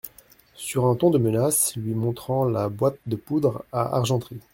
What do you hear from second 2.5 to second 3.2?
boîte de